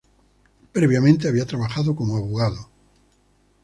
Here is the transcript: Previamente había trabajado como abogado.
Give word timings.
Previamente 0.71 1.27
había 1.27 1.45
trabajado 1.45 1.95
como 1.95 2.17
abogado. 2.17 2.67